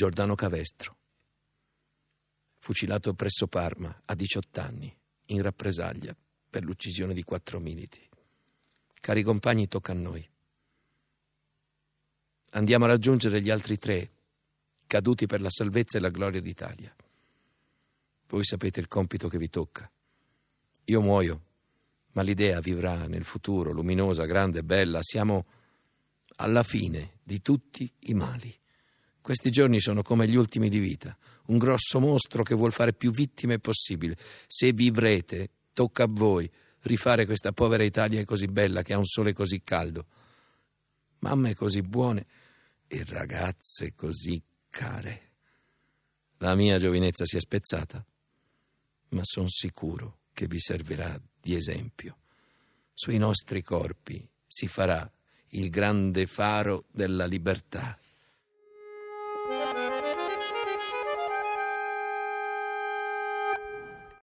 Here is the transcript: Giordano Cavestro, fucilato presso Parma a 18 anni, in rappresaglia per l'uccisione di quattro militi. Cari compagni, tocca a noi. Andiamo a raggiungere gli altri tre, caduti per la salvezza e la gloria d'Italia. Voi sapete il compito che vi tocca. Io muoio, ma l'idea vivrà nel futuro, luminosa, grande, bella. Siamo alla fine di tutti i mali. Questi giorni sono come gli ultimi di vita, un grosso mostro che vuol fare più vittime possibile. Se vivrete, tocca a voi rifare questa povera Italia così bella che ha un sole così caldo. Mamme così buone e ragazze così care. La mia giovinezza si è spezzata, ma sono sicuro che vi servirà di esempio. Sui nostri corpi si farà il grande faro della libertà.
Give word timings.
Giordano 0.00 0.34
Cavestro, 0.34 0.96
fucilato 2.58 3.12
presso 3.12 3.46
Parma 3.48 4.00
a 4.06 4.14
18 4.14 4.60
anni, 4.60 4.96
in 5.26 5.42
rappresaglia 5.42 6.16
per 6.48 6.64
l'uccisione 6.64 7.12
di 7.12 7.22
quattro 7.22 7.60
militi. 7.60 8.08
Cari 8.94 9.22
compagni, 9.22 9.68
tocca 9.68 9.92
a 9.92 9.96
noi. 9.96 10.26
Andiamo 12.52 12.86
a 12.86 12.88
raggiungere 12.88 13.42
gli 13.42 13.50
altri 13.50 13.76
tre, 13.76 14.10
caduti 14.86 15.26
per 15.26 15.42
la 15.42 15.50
salvezza 15.50 15.98
e 15.98 16.00
la 16.00 16.08
gloria 16.08 16.40
d'Italia. 16.40 16.96
Voi 18.28 18.44
sapete 18.44 18.80
il 18.80 18.88
compito 18.88 19.28
che 19.28 19.36
vi 19.36 19.50
tocca. 19.50 19.90
Io 20.84 21.00
muoio, 21.02 21.42
ma 22.12 22.22
l'idea 22.22 22.60
vivrà 22.60 23.06
nel 23.06 23.24
futuro, 23.24 23.72
luminosa, 23.72 24.24
grande, 24.24 24.62
bella. 24.62 24.98
Siamo 25.02 25.46
alla 26.36 26.62
fine 26.62 27.18
di 27.22 27.40
tutti 27.40 27.90
i 28.00 28.14
mali. 28.14 28.54
Questi 29.20 29.50
giorni 29.50 29.80
sono 29.80 30.02
come 30.02 30.26
gli 30.26 30.34
ultimi 30.34 30.68
di 30.68 30.78
vita, 30.78 31.16
un 31.46 31.58
grosso 31.58 32.00
mostro 32.00 32.42
che 32.42 32.54
vuol 32.54 32.72
fare 32.72 32.94
più 32.94 33.10
vittime 33.10 33.58
possibile. 33.58 34.16
Se 34.46 34.72
vivrete, 34.72 35.50
tocca 35.72 36.04
a 36.04 36.08
voi 36.08 36.50
rifare 36.82 37.26
questa 37.26 37.52
povera 37.52 37.84
Italia 37.84 38.24
così 38.24 38.46
bella 38.46 38.82
che 38.82 38.94
ha 38.94 38.98
un 38.98 39.04
sole 39.04 39.32
così 39.32 39.62
caldo. 39.62 40.06
Mamme 41.18 41.54
così 41.54 41.82
buone 41.82 42.26
e 42.86 43.04
ragazze 43.06 43.94
così 43.94 44.42
care. 44.70 45.28
La 46.38 46.54
mia 46.54 46.78
giovinezza 46.78 47.26
si 47.26 47.36
è 47.36 47.40
spezzata, 47.40 48.04
ma 49.10 49.20
sono 49.22 49.48
sicuro 49.48 50.19
che 50.32 50.46
vi 50.46 50.58
servirà 50.58 51.20
di 51.40 51.54
esempio. 51.54 52.18
Sui 52.92 53.18
nostri 53.18 53.62
corpi 53.62 54.28
si 54.46 54.66
farà 54.66 55.10
il 55.50 55.70
grande 55.70 56.26
faro 56.26 56.84
della 56.90 57.26
libertà. 57.26 57.98